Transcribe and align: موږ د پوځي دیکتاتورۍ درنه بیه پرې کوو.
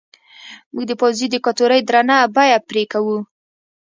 موږ 0.71 0.85
د 0.87 0.91
پوځي 1.01 1.25
دیکتاتورۍ 1.33 1.81
درنه 1.89 2.15
بیه 2.35 2.59
پرې 2.67 2.83
کوو. 2.91 3.17